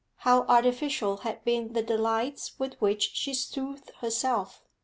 How 0.15 0.45
artificial 0.47 1.17
had 1.17 1.43
been 1.43 1.73
the 1.73 1.83
delights 1.83 2.57
with 2.57 2.73
which 2.81 3.11
she 3.13 3.35
soothed 3.35 3.91
herself! 3.99 4.63